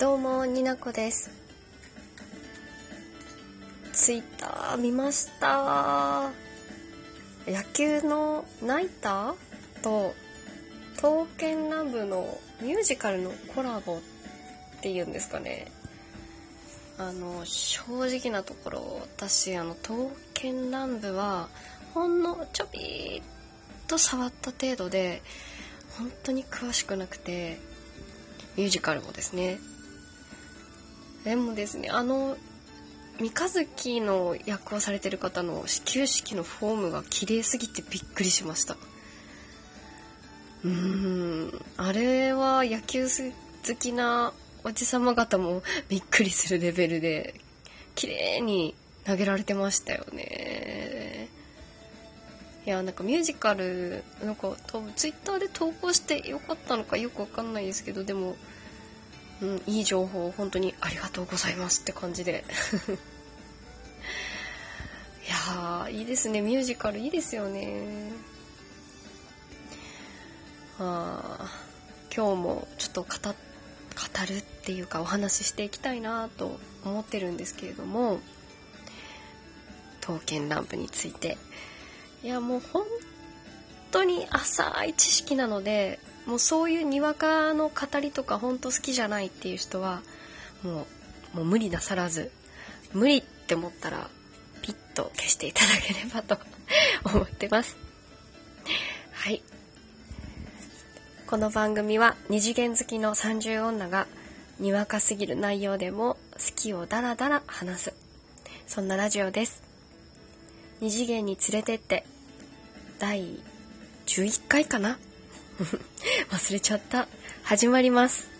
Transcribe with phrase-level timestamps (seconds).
[0.00, 1.30] どうもになこです。
[3.92, 6.30] ツイッター見ました。
[7.46, 10.14] 野球のナイターと
[10.96, 14.00] 刀剣乱舞のミュージカルのコラボっ
[14.80, 15.66] ていうんですかね。
[16.96, 21.50] あの正直なところ私あの刀剣乱舞は
[21.92, 23.22] ほんのちょびっ
[23.86, 25.20] と触った程度で
[25.98, 27.58] 本当に詳しくなくて
[28.56, 29.58] ミュージカルもですね。
[31.24, 32.36] でもですねあの
[33.20, 38.76] 三日月の役をされてる方の始球式のフォームが綺麗すぎてびっくりしました。
[40.64, 44.32] うーんあれは野球好きな
[44.64, 47.34] おじさま方もびっくりするレベルで
[47.94, 51.28] 綺麗に投げられてましたよね。
[52.66, 58.36] いやなんかミュージカルなんか多分ツイッターで投稿してよかったのかよくわかんないですけどでも
[59.42, 62.44] うん、いい情報本当にありがとうございますって感じで。
[65.26, 66.40] いやーいいですね。
[66.40, 68.12] ミュージカルいいですよね。
[70.78, 71.50] あ
[72.14, 73.34] 今日もちょっと語語
[74.26, 78.20] るっていうかお話ししていきたいなと思ってるんですけれども
[80.00, 81.36] 刀剣乱舞について。
[82.22, 82.84] いやもう本
[83.90, 90.02] 当に浅い知識なのでもうそういうにわかの語りとかほんと好きじゃないっていう人は
[90.62, 90.86] も
[91.34, 92.30] うもう無理なさらず
[92.92, 94.08] 無理って思ったら
[94.62, 96.38] ピッと消していただければと
[97.04, 97.76] 思ってます。
[99.12, 99.42] はい。
[101.26, 104.06] この番組は二次元好きの30女が
[104.58, 107.94] にわかすぎる内容でも好きをダラダラ話す。
[108.66, 109.62] そんなラジオです。
[110.80, 112.04] 二次元に連れてって
[112.98, 113.38] 第
[114.06, 114.98] 11回かな？
[116.30, 117.08] 忘れちゃった。
[117.42, 118.30] 始まります。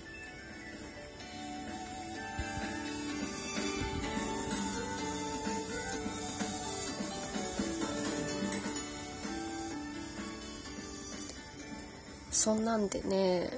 [12.30, 13.50] そんなんでね、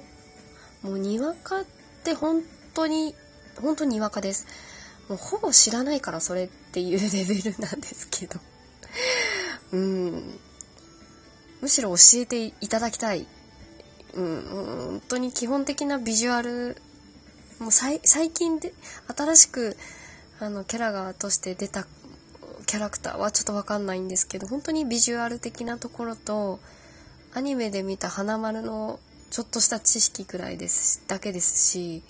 [0.82, 1.65] もうにわかっ
[2.03, 2.42] て本
[2.72, 3.15] 当に、
[3.60, 4.47] 本当ににわかです。
[5.10, 8.41] もうほぼ知らないからそれっていうレベルなんですけど。
[9.72, 10.41] うん。
[11.60, 13.26] むしろ教えていただきたい
[14.15, 16.77] うん、本当に基本的なビジュアル
[17.59, 18.00] もう最
[18.31, 18.73] 近で
[19.17, 19.77] 新しく
[20.41, 21.87] あのキャラがとして出た
[22.67, 26.59] キャラクターはちょっと分かんないんですけど本当にビジュアル的なところと
[27.34, 28.99] アニメで見た花丸の
[29.31, 32.03] ちょっとした知識くらいですだけですし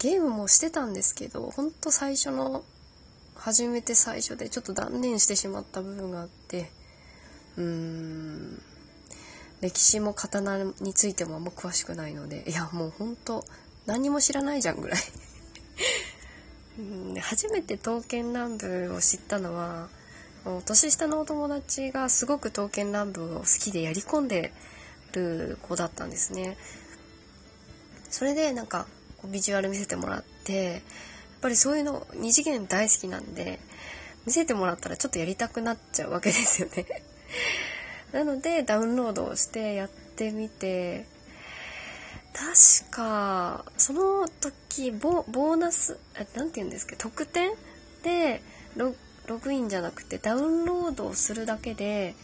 [0.00, 2.64] ゲームもしてたんですけど本当最初の
[3.34, 6.70] 初めて最初でちょっと断念してしまった部分があって
[7.56, 8.62] うーん。
[9.60, 13.44] 歴史も刀についてもあんま詳しくないのでいやもうほんと
[13.86, 15.00] 何も知らないじゃんぐらい。
[17.20, 19.88] 初めて刀剣乱舞を知ったのは
[20.64, 24.52] 年下のお友達がすごく刀剣乱舞を好きでやり込んで
[25.12, 26.56] る子だったんですね。
[28.10, 28.86] それでなんか
[29.24, 30.82] ビジュアル見せてもらってやっ
[31.40, 33.58] ぱりそういうの二次元大好きなんで
[34.24, 36.86] 見せてもらったらちょっとやりたくなっちゃうわけですよね。
[38.12, 41.06] なのでダウンロードをしてやってみて
[42.32, 45.98] 確かその時ボボーナス
[46.34, 47.52] 何て言うんですか特典
[48.02, 48.42] で
[48.78, 48.94] ロ
[49.38, 52.14] グインじゃなくてダウンロードをするだけで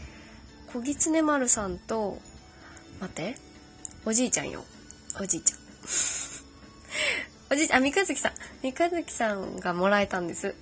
[0.72, 2.18] 小狐丸さんと
[3.00, 3.36] 待って
[4.06, 4.62] おじいちゃんよ。
[5.18, 5.58] おじいちゃん。
[7.50, 8.32] おじいちゃんあ三日月さん。
[8.62, 10.54] 三日月さんがもらえたんです。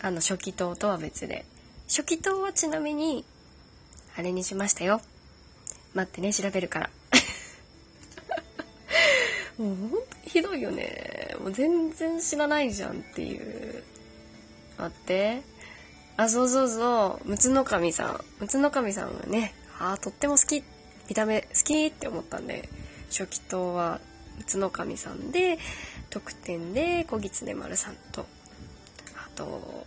[0.00, 1.44] あの初期刀とは別で。
[1.88, 3.24] 初期刀はちなみに
[4.18, 5.00] あれにしましたよ。
[5.94, 6.90] 待ってね、調べるから。
[9.58, 11.34] もうほんとひどいよね。
[11.40, 13.82] もう全然知らないじゃんっていう。
[14.78, 15.42] 待って。
[16.16, 17.28] あ、そうそうそう。
[17.28, 18.24] むつの神さん。
[18.40, 20.64] むつの神さんはね、ああ、とっても好き。
[21.08, 22.68] 見た目好きって思ったんで、
[23.10, 24.00] 初期刀は
[24.38, 25.58] むつの神さんで、
[26.08, 28.26] 特典で小狐丸さんと、
[29.14, 29.84] あと、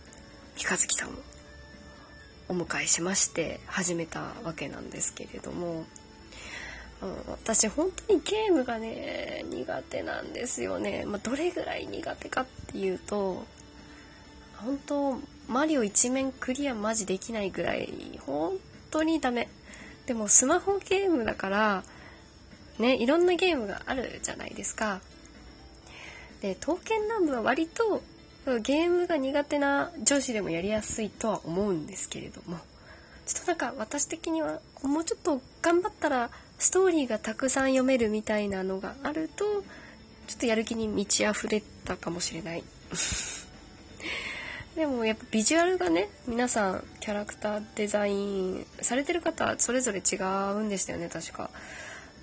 [0.56, 1.18] 三日月さんも
[2.50, 5.84] お迎えしまして始めたわけなんですけれども。
[7.30, 13.46] 私本当にゲームがね苦手なんですよね、まあ、どれぐらい苦手かっていうと
[14.58, 15.18] 本当
[15.48, 17.88] マリオ一面クリアマジできないぐらい
[18.26, 18.52] 本
[18.90, 19.48] 当にダメ。
[20.04, 21.84] でもスマホゲームだから
[22.78, 25.00] ねいろんなゲームがあるじゃないですか。
[26.42, 28.02] で刀剣乱舞は割と
[28.58, 32.58] ゲームが苦手な女子でもやりやすいとは思うんですけれども。
[33.26, 39.44] ちょっとなんか私的にはもうちょっと頑張ったらストーリーがたくさん読めるみたいなのがあると
[40.26, 42.64] ちょっとやる気に満ち溢れたかもしれない。
[44.74, 51.50] でもやっぱビジュアルがね皆さんキャラクターデザインされてる方それぞれ違うんでしたよね確か。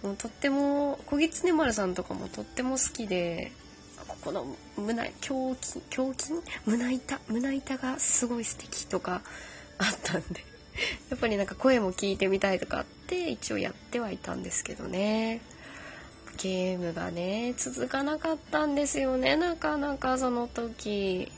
[0.04, 3.52] もうとっても小狐丸さんとかもとっても好きで
[4.07, 4.45] ここの
[4.77, 6.33] 胸胸筋胸筋
[6.65, 9.21] 胸板胸板がすごい素敵とか
[9.77, 10.44] あったんで
[11.09, 15.42] やっぱりなんか声も聞いてみたいとかあって一応やってはいたんですけどね。
[16.38, 19.36] ゲームがね続かなかったんですよね。
[19.36, 21.31] なかなかその時。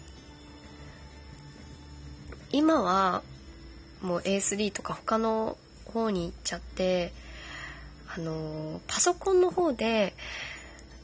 [2.51, 3.21] 今は
[4.01, 7.13] もう A3 とか他の方に行っちゃって
[8.15, 10.15] あのパソコンの方で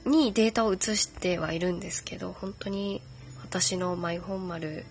[0.06, 3.02] にデータを移してはいるんですけど本当に
[3.44, 4.86] 私のマイ本丸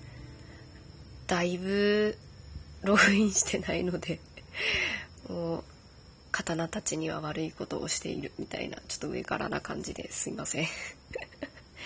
[1.27, 2.17] だいぶ
[2.83, 4.21] ログインしてないので
[5.29, 5.65] もう
[6.33, 10.67] 刀たちには悪いことをしているみたいなちょっと上からな感じですいません。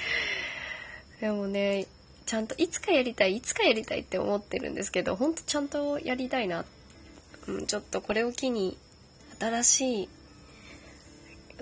[1.21, 1.87] でもね
[2.27, 6.65] ちゃんといつかやりたいいつかやりたいって思ってるんですけどほんとちゃんとやりたいな、
[7.47, 8.77] うん、ちょっとこれを機に
[9.39, 10.09] 新しい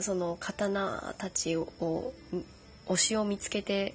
[0.00, 2.12] その刀たちを
[2.86, 3.94] 推しを見つけて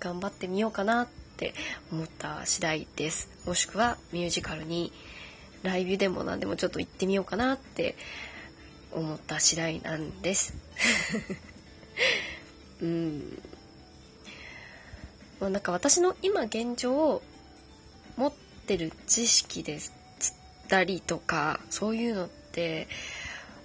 [0.00, 1.54] 頑張ってみようかなって
[1.92, 3.28] 思った次第です。
[3.46, 4.92] もしくはミュージカルに
[5.62, 7.96] ライブでも何でもちょっと行ってみようかなって
[8.92, 10.54] 思った次第なんです。
[12.82, 13.42] うん。
[15.40, 17.22] まあ、なんか私の今現状を
[18.16, 18.32] 持っ
[18.66, 19.92] てる知識です。
[20.64, 22.88] ったりとかそういうのって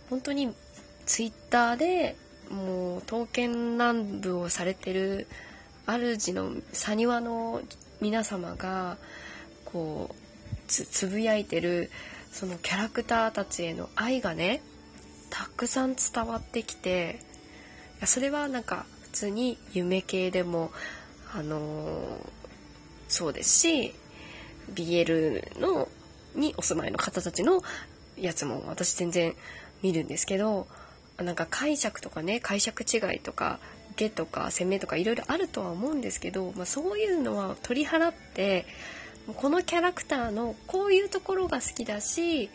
[0.10, 0.54] 本当に
[1.10, 2.16] ツイッターで
[2.52, 5.26] もう刀剣乱舞をされてる
[5.88, 7.64] 主のサニワの
[8.00, 8.96] 皆様が
[9.66, 10.16] こう
[10.68, 11.90] つぶやいてる
[12.32, 14.62] そのキャラクターたちへの愛がね
[15.32, 17.20] たくさん伝わってきて
[18.06, 20.70] それはなんか普通に夢系でも
[21.34, 22.20] あのー、
[23.08, 23.96] そうですし
[24.76, 25.88] BL の
[26.36, 27.64] にお住まいの方たちの
[28.16, 29.34] やつも私全然
[29.82, 30.68] 見るんですけど
[31.24, 33.60] なんか解釈とかね解釈違いとか
[33.92, 38.66] 受けとか攻めとかいろいろあるとは思うんですけど、まあ、そういうのは取り払って
[39.36, 42.50] このキャラクターのこういうところが好きだし、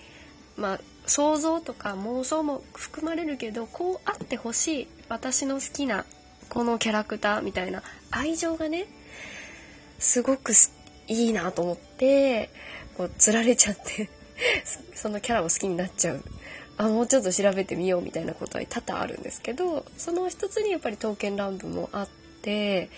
[0.57, 6.05] まあ、想像とか妄想も含まれるけどこうあってほしい私の好きな
[6.49, 8.87] このキャラクターみたいな愛情がね
[9.99, 10.53] すごく
[11.09, 12.51] いいなと思って
[12.97, 14.09] こう釣られちゃって
[14.95, 16.25] そのキャラを好きになっちゃう。
[16.77, 22.09] あもうちょっと調べてみようみたいなことは多々あるんですけどその一つにやっぱり刀剣乱舞もあっ
[22.43, 22.91] て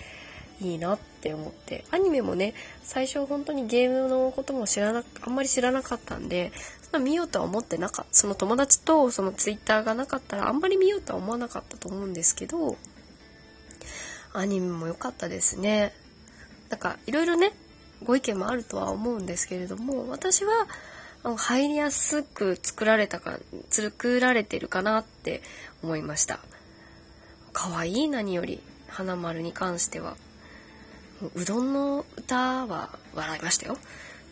[0.59, 1.85] いいなって思って。
[1.91, 2.53] アニメもね
[2.83, 6.51] 最初本当にゲームのことも知らなあんまり知らなかったんで
[6.91, 8.13] そん見ようとは思ってなかった。
[8.13, 12.77] その友達とそのツイッターがなかったらあんまり見ようとは思わなかったと思うんですけど
[14.33, 15.93] アニメも良かったですね。
[16.69, 17.53] なんかいろいろね
[18.03, 20.67] ご意見もあるとは思うんですけれども私は
[21.35, 23.39] 入りやすく作られたか
[23.69, 25.41] 作られてるかなって
[25.83, 26.39] 思いました。
[27.53, 30.15] 可愛い何より花丸に関しては。
[31.33, 33.77] うどんの歌は笑いましたよ。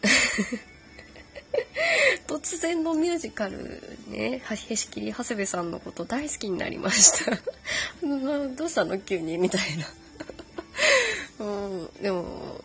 [2.28, 7.32] 突然のミュージカルねへしきり長谷部さんのこと大好きになりました。
[8.56, 9.88] どうしたの急にみたいな。
[11.40, 12.62] うん、でも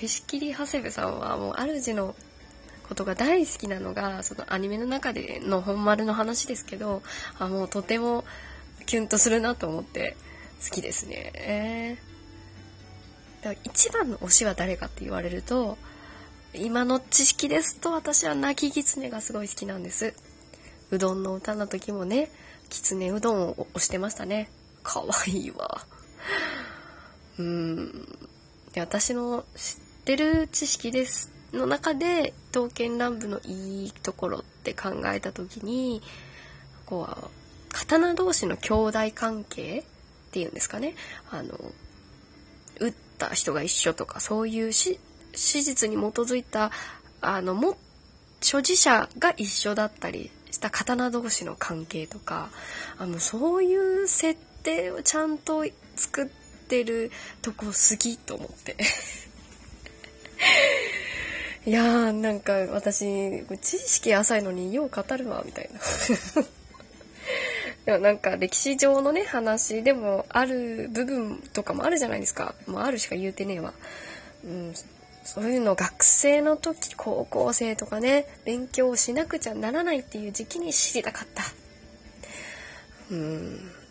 [0.00, 2.14] へしきり長谷部さんはもう主の
[2.92, 7.02] ことが大好きなのがそのアニメの中での本丸の話ですけど
[7.38, 8.24] あもうとても
[8.84, 10.14] キュンとするなと思って
[10.62, 11.32] 好きですね。
[11.34, 15.78] えー、だから一番の推しは誰かって言われると
[16.52, 20.12] 今の知識ですと私は泣き狐がすごい好きなんです。
[20.90, 22.30] うどんの歌の時もね、
[22.68, 24.50] きつねうどんを推してましたね。
[24.82, 25.86] かわいいわ。
[27.38, 28.06] うん。
[28.74, 36.02] で、私の知ってる知識ですの中で刀剣乱舞のいいところって考えた時に
[36.86, 37.28] こう
[37.72, 39.84] 刀同士の兄弟関係っ
[40.32, 40.94] ていうんですかね。
[41.30, 41.58] あの
[42.80, 44.98] 撃った人が一緒とかそういう史
[45.34, 46.70] 実に基づいた
[47.20, 47.76] あのも
[48.40, 52.50] 所持者が一緒だったりした刀同士の関係とか
[52.98, 55.64] あのそういう設定をちゃんと
[55.96, 56.26] 作っ
[56.68, 58.76] てるとこ好きと思って。
[61.64, 65.80] いやーなんか私知識浅いのによう語るわみたいな。
[67.86, 72.54] でもなんか歴史上のね話でもある部分とかもあるじゃないですか。
[72.66, 73.72] もうあるしか言うてねえわ、
[74.44, 74.74] うん、
[75.24, 81.44] そういうの学生の時高校生とかね勉強しなくちゃならないっていう時期に知りたかった。
[83.10, 83.81] うん。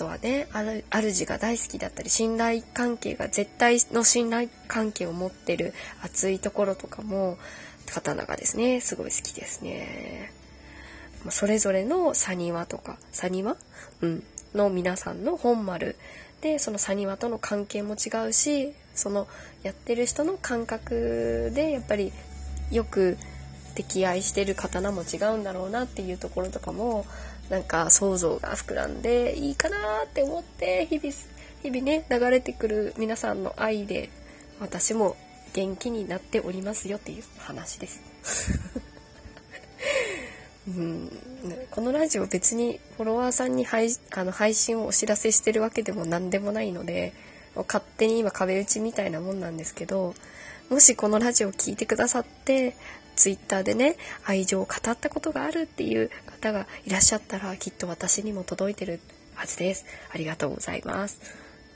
[0.00, 0.48] とはね
[0.90, 7.36] 主が大好きだったり信頼関係が絶対の信頼関係を持ってる熱いところとかも
[7.92, 10.32] 刀がですねすごい好きですね。
[11.28, 13.58] それぞれのサニワとかサニワ、
[14.00, 14.22] うん、
[14.54, 15.96] の皆さんの本丸。
[16.40, 19.28] でそのサニワとの関係も違うしその
[19.62, 22.14] やってる人の感覚でやっぱり
[22.70, 23.18] よく
[23.74, 27.04] 溺愛してる刀も違うんだろうなっていうところとかも
[27.50, 31.12] なんか想像が膨らんでいいかなって思って日々
[31.62, 34.08] 日々ね流れてくる皆さんの愛で
[34.60, 35.16] 私も
[35.52, 38.00] 元気になっておりますよっていう話です。
[40.68, 41.10] うん、
[41.70, 47.12] このラジオ別にフォロワーさんに配あの配信をお知らせしてるわけでも何でもないので
[47.56, 50.14] 勝手に今壁打ちみたいなもんなんですけど
[50.68, 52.76] もしこのラジオを聴いてくださって
[53.16, 59.00] ツイッターでね愛情を語ったことがあるっていう方がいらっしゃったらきっと私にも届いてる
[59.34, 59.84] はずです。
[60.12, 61.20] ありがとうございます。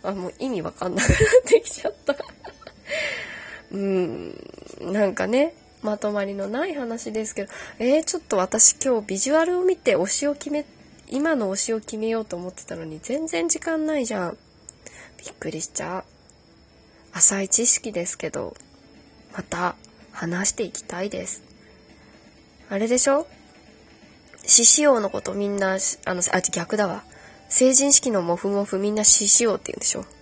[0.03, 2.17] あもう意味わかんなくなってきちゃった。
[3.73, 4.35] うん
[4.81, 7.53] なんかねまとまりのない話ですけど。
[7.79, 10.65] えー、ちょっと私今日ビジュアルを見て推しを決め
[11.09, 14.39] 今の推しを決めようと思ってたのに全然時間ないじゃん。
[15.19, 16.05] びっくりしちゃう。
[17.17, 18.57] 浅い知識ですけど
[19.33, 19.77] また
[20.13, 21.43] 話していきたいです。
[22.69, 23.27] あれでしょ？
[24.47, 27.03] 獅子王のことみんな、あの、あ、逆だわ。
[27.49, 30.05] 成人式のモフモフみんな獅子王って言うんでしょ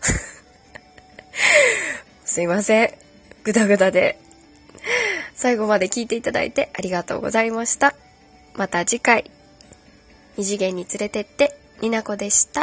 [2.25, 2.95] すいません。
[3.45, 4.19] ぐだぐだで。
[5.35, 7.95] 最後まで聞いていただいてありがとうございました。
[8.55, 9.31] また次回、
[10.37, 12.51] 二次元に連れてって、になこでした。